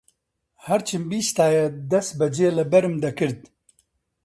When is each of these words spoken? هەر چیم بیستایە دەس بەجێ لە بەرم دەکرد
هەر 0.65 0.79
چیم 0.87 1.03
بیستایە 1.09 1.65
دەس 1.91 2.07
بەجێ 2.19 2.49
لە 2.57 2.63
بەرم 2.71 2.95
دەکرد 3.05 3.39